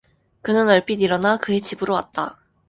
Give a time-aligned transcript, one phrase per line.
[0.41, 2.39] 그는 얼핏 일어나 그의 집으로 왔다.